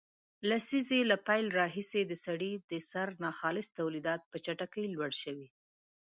[0.49, 5.47] لسیزې له پیل راهیسې د سړي د سر ناخالص تولیدات په چټکۍ لوړ شوي